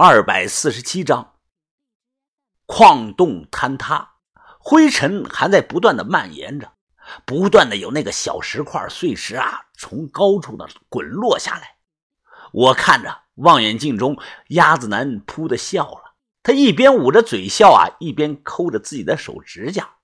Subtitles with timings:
[0.00, 1.34] 二百四十七章，
[2.66, 4.12] 矿洞坍塌，
[4.60, 6.70] 灰尘还在不断的蔓延着，
[7.26, 11.78] 不断的有那个小石块碎石啊从高处的滚落下来。
[12.52, 14.16] 我看着望远镜中
[14.50, 19.96] 鸭子男扑的笑了，他一边捂着嘴笑啊，一边抠着自己的手指甲。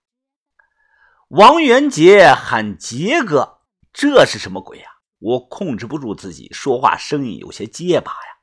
[1.29, 3.61] 王元杰喊杰哥，
[3.93, 4.89] 这是什么鬼呀？
[5.21, 8.34] 我控制不住自己，说话声音有些结巴呀。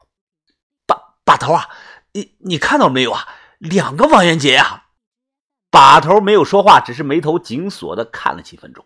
[1.24, 1.70] 把头啊，
[2.14, 3.28] 你你看到没有啊？
[3.60, 4.88] 两个王元杰啊！
[5.70, 8.86] 把头没有说话，只是眉头紧锁的看了几分钟，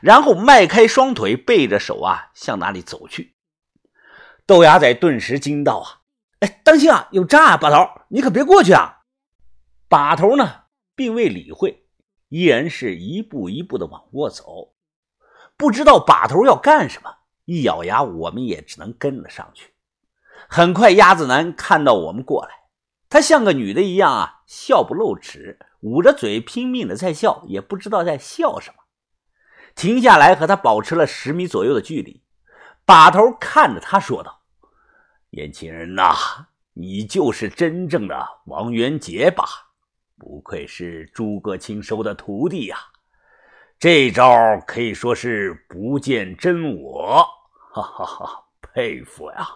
[0.00, 3.36] 然后迈开双腿，背着手啊，向哪里走去。
[4.46, 6.00] 豆芽仔顿时惊道：“啊，
[6.40, 7.56] 哎，当心啊，有诈啊！
[7.56, 9.02] 把头，你可别过去啊！”
[9.88, 10.62] 把头呢，
[10.96, 11.86] 并未理会，
[12.30, 14.74] 依然是一步一步的往过走。
[15.56, 19.75] 不知道把头要干什么，一咬牙，我们也只能跟了上去。
[20.48, 22.50] 很快，鸭子男看到我们过来，
[23.08, 28.76] 他像个女的一样啊，笑不露齿，捂着嘴拼命的在笑，也不知道在笑什么。
[29.74, 32.22] 停下来和他保持了十米左右的距离，
[32.84, 34.42] 把头看着他说道
[35.30, 36.14] ：“年轻人呐，
[36.72, 39.44] 你就是真正的王元杰吧？
[40.18, 42.78] 不愧是诸葛青收的徒弟呀，
[43.78, 47.26] 这招可以说是不见真我，
[47.74, 49.46] 哈哈哈，佩服呀！”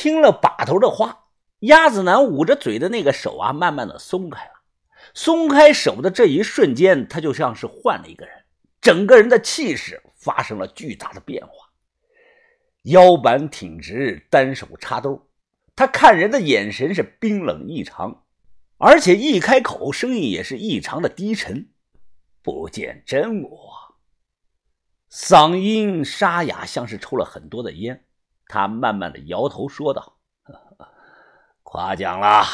[0.00, 1.26] 听了把头的话，
[1.58, 4.52] 鸭子男捂着嘴的那个手啊，慢慢的松开了。
[5.12, 8.34] 松开手的这一瞬间，他就像是换了一个人，
[8.80, 11.52] 整个人的气势发生了巨大的变化。
[12.84, 15.28] 腰板挺直，单手插兜，
[15.76, 18.24] 他看人的眼神是冰冷异常，
[18.78, 21.68] 而且一开口，声音也是异常的低沉。
[22.40, 23.98] 不见真我，
[25.12, 28.06] 嗓音沙哑，像是抽了很多的烟。
[28.52, 30.18] 他慢慢的摇头说道
[31.62, 32.44] ：“夸奖了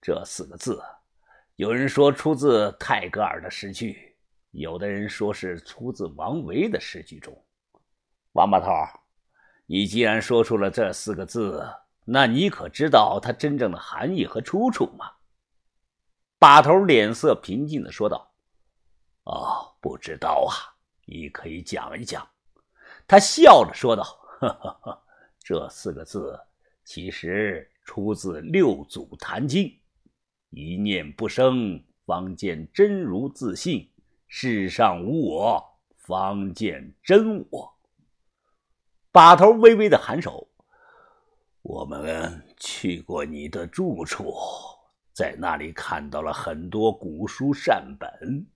[0.00, 0.82] 这四个字，
[1.56, 4.16] 有人说出自泰戈尔的诗句，
[4.52, 7.44] 有的人说是出自王维的诗句中。
[8.32, 8.70] 王八头，
[9.66, 11.62] 你既然说出了这四个字，
[12.06, 15.12] 那你可知道它真正的含义和出处吗？”
[16.40, 18.32] 把头脸色平静的说道
[19.24, 20.72] ：“哦，不知道啊，
[21.04, 22.26] 你可以讲一讲。”
[23.06, 24.02] 他笑着说道
[24.40, 25.00] ：“呵呵呵。”
[25.44, 26.40] 这四个字
[26.86, 29.70] 其实出自六祖坛经
[30.48, 33.86] ：“一念不生，方见真如自性；
[34.26, 35.62] 世上无我，
[35.98, 37.70] 方见真我。”
[39.12, 40.48] 把头微微的颔首。
[41.60, 44.34] 我们去过你的住处，
[45.12, 48.46] 在那里看到了很多古书善本。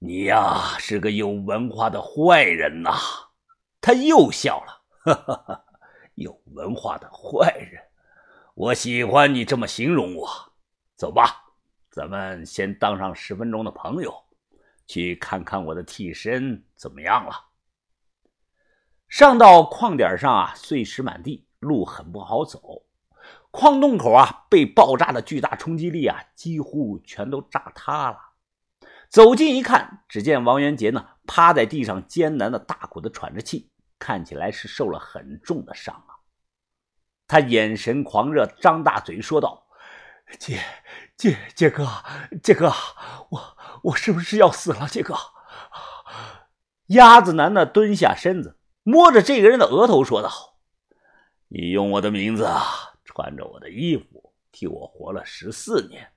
[0.00, 2.90] 你呀，是个有文化的坏人呐！
[3.80, 5.65] 他又笑了，哈哈哈。
[6.16, 7.80] 有文化的坏人，
[8.54, 10.28] 我喜欢你这么形容我。
[10.96, 11.52] 走吧，
[11.90, 14.12] 咱们先当上十分钟的朋友，
[14.86, 17.50] 去看看我的替身怎么样了。
[19.08, 22.86] 上到矿点上啊，碎石满地，路很不好走。
[23.50, 28.18] 矿洞口啊，被爆炸的巨大冲击力啊，几乎全都炸塌了。
[29.10, 33.70] 走近一看，只见王元杰呢，趴在地上，艰难的大口的喘着气。
[33.98, 36.16] 看起来是受了很重的伤啊！
[37.26, 39.66] 他眼神狂热，张大嘴说道
[40.38, 40.60] ：“杰
[41.16, 41.88] 杰杰哥，
[42.42, 42.72] 杰哥，
[43.30, 44.86] 我我是不是要死了？
[44.86, 45.14] 杰哥！”
[46.88, 50.30] 鸭子男呢，蹲下身子，摸着这个人的额头说道
[51.48, 52.48] ：“你用我的名字，
[53.04, 56.12] 穿着我的衣服，替我活了十四年，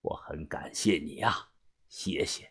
[0.00, 1.50] 我很感谢你啊！
[1.88, 2.50] 谢谢。”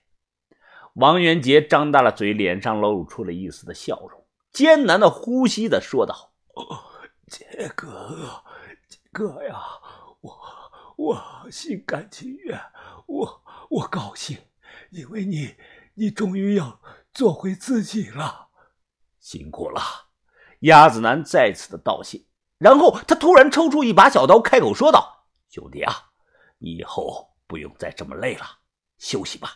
[0.96, 4.19] 王元杰张大了嘴，脸上露出了一丝的笑容。
[4.52, 6.32] 艰难的呼吸的说道
[7.30, 8.44] ：“杰哥，
[8.88, 9.60] 杰哥呀，
[10.22, 10.40] 我
[10.98, 12.60] 我心甘情愿，
[13.06, 14.38] 我我高兴，
[14.90, 15.56] 因为你
[15.94, 16.82] 你终于要
[17.14, 18.50] 做回自己了，
[19.20, 19.82] 辛苦了。”
[20.62, 22.26] 鸭子男再次的道谢，
[22.58, 26.10] 然后他突然抽出一把小刀，开口说道：“兄弟啊，
[26.58, 28.46] 你以后不用再这么累了，
[28.98, 29.56] 休息吧。”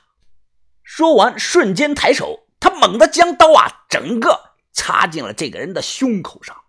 [0.81, 4.52] 说完，瞬间抬手，他猛地将刀啊，整个。
[4.73, 6.63] 插进了这个人的胸口上，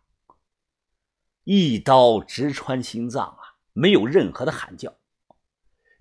[1.42, 3.56] 一刀直穿心脏啊！
[3.72, 4.94] 没有任何的喊叫，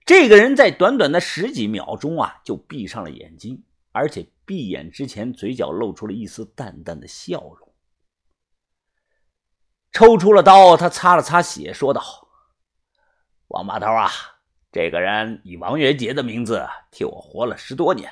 [0.05, 7.73] 这个人在短短的十几秒钟啊，就闭上了眼睛，而且闭眼之前，嘴角露出了一丝淡淡的笑容。
[9.91, 12.01] 抽出了刀，他擦了擦血，说道
[13.47, 14.09] ：“王八头啊，
[14.71, 18.11] 这个人以王元杰的名字替我活了十多年，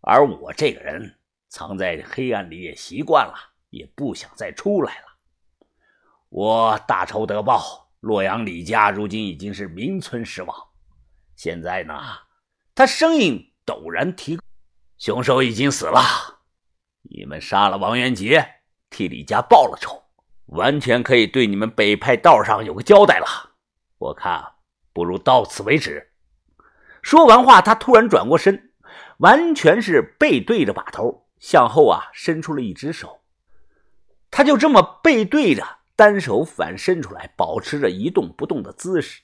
[0.00, 1.14] 而我这个人……”
[1.48, 3.34] 藏在黑暗里也习惯了，
[3.70, 5.06] 也不想再出来了。
[6.28, 10.54] 我大仇得报，洛阳李家如今已经是名存实亡。
[11.34, 11.94] 现在呢，
[12.74, 14.42] 他声音陡然提高
[14.98, 16.00] ：“凶手已经死了，
[17.02, 18.46] 你们杀了王元杰，
[18.90, 20.02] 替李家报了仇，
[20.46, 23.26] 完全可以对你们北派道上有个交代了。
[23.98, 24.44] 我看
[24.92, 26.12] 不如到此为止。”
[27.00, 28.72] 说完话，他突然转过身，
[29.18, 33.20] 完全是背对着把头，向后啊伸出了一只手。
[34.30, 39.22] 他就这么背对着，单手反伸出来，保持着一动不动的姿势。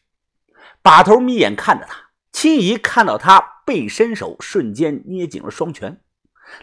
[0.81, 2.05] 把头眯眼看着他。
[2.33, 6.01] 青姨看到他背伸手，瞬间捏紧了双拳。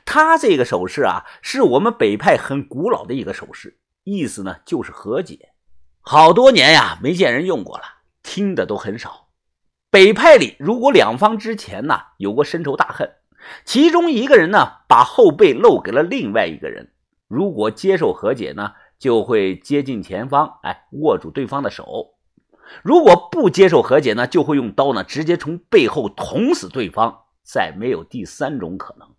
[0.06, 5.54] 他这个手势啊，是我们北派很古老的一个手势，意思呢就是和解。
[6.02, 7.84] 好多年呀，没见人用过了，
[8.22, 9.30] 听的都很少。
[9.90, 13.10] 北派里如果两方之前呢有过深仇大恨，
[13.66, 16.92] 其中一个人呢把后背露给了另外一个人，
[17.28, 22.16] 如果接受和解呢，就会接近前方，哎，握住对方的手。
[22.84, 29.10] 如果不接受和解呢，就会用刀呢直接从背后捅死对方，再没有第三种可能。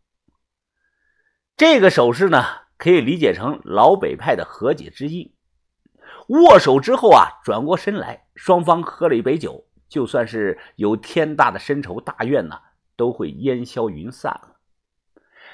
[1.57, 2.45] 这个手势呢，
[2.79, 5.35] 可以理解成老北派的和解之意。
[6.29, 12.59] 握手之后啊，转过身来，双方喝了一杯酒，就算是有天大的深仇大怨呢，
[13.03, 14.59] 都会烟消云散了。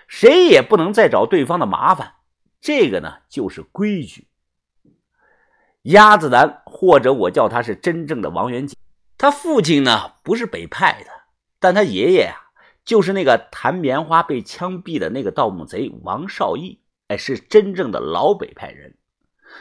[0.06, 2.16] 谁也不能再找对方的麻烦，
[2.60, 4.28] 这个呢就是规矩。
[5.84, 8.76] 鸭子男，或者我叫他是真正的王元杰。
[9.16, 11.10] 他父亲呢不是北派的，
[11.58, 12.36] 但他爷爷啊
[12.84, 18.98] 就是那个弹棉花被枪毙的那个盗墓贼王少义，哎，是真正的老北派人。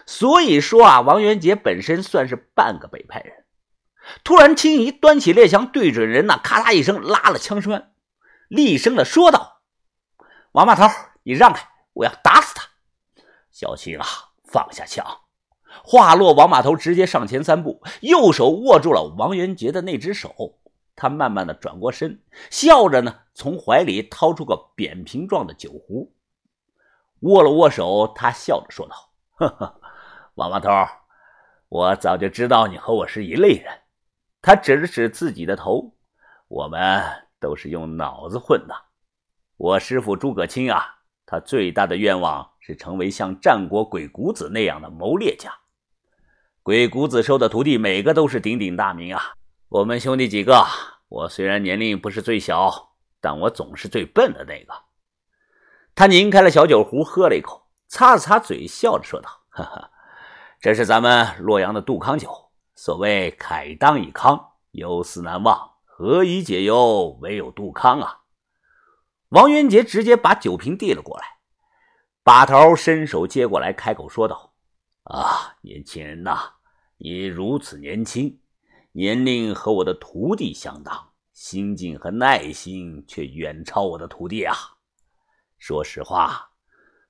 [0.06, 3.46] 所以说啊，王元杰本身算是半个北派人。
[4.24, 7.94] 突然，青姨端起猎枪对准人，那咔嚓一声拉了枪栓，
[8.48, 9.62] 厉声的说道
[10.54, 10.88] ：“王把头，
[11.24, 12.70] 你让开，我要打死他！
[13.52, 14.06] 小青啊，
[14.46, 15.06] 放下枪。”
[15.84, 20.58] 话落，王码头直接上前三步，右手握住了王元杰的那只手。
[20.96, 26.12] 他慢慢的转过身，笑着呢，从怀里掏出个扁平状的酒壶，
[27.20, 28.12] 握了握手。
[28.16, 28.96] 他笑着说道
[29.38, 29.82] ：“呵呵，
[30.34, 30.70] 王码头，
[31.70, 33.82] 我早就知道你和我是一类人。”
[34.48, 35.94] 他指了指自己的头
[36.48, 37.04] ：“我们
[37.38, 38.74] 都是用脑子混的。
[39.58, 40.86] 我师傅诸葛青啊，
[41.26, 45.52] 他最大的愿望是成为像战国鬼谷子那样的谋略家。”
[46.64, 49.34] 鬼谷子收的徒弟，每个都是鼎鼎大名啊！
[49.68, 50.66] 我们兄弟几个，
[51.10, 54.74] 我虽然年龄不是最小，但我总是最笨的那个。
[55.94, 59.92] 他拧开了小酒壶，喝了一口，擦了擦嘴，笑着说道：“哈哈，
[60.62, 62.47] 这是咱们洛阳的杜康酒。
[62.80, 64.40] 所谓慨当以慷，
[64.74, 68.20] 忧思难忘，何以解忧，唯有杜康啊！”
[69.30, 71.26] 王元杰直接把酒瓶递了过来，
[72.24, 74.54] 把头伸手接过来，开口说道
[75.06, 76.54] ：“啊，年轻人呐！”
[77.00, 78.40] 你如此年轻，
[78.92, 84.56] 年龄和我的徒弟相当，心境和耐心却远超我的徒弟啊！
[85.58, 86.52] 说实话，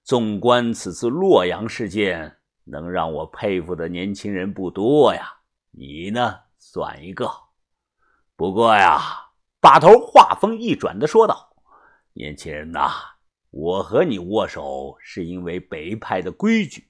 [0.01, 5.33] 纵观此次洛阳事件，能让我佩服的年轻人不多呀。
[5.79, 7.31] 你呢，算一个。
[8.35, 9.29] 不过呀，
[9.61, 11.55] 把头话锋一转的说道
[12.13, 12.89] ：“年轻人呐，
[13.51, 16.89] 我和你握手是因为北派的规矩。”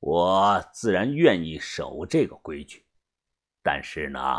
[0.00, 2.84] 我自然愿意守这个规矩，
[3.62, 4.38] 但是呢，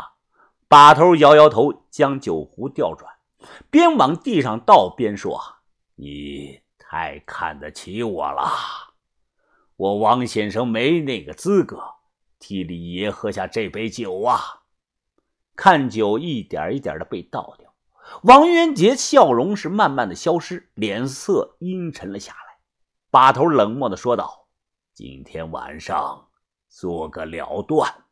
[0.68, 3.12] 把头摇摇头，将酒壶调转，
[3.70, 5.38] 边往地上倒边说
[5.96, 8.48] ：“你太看得起我了，
[9.74, 11.96] 我王先生没那个资格
[12.40, 14.40] 替李爷喝下这杯酒啊！”
[15.54, 17.72] 看酒一点一点的被倒掉，
[18.22, 22.58] 王元杰笑容是慢慢的消失，脸色阴沉了下来。
[23.10, 24.48] 把头冷漠的说道。
[24.92, 26.28] 今天晚上
[26.68, 28.04] 做个了断。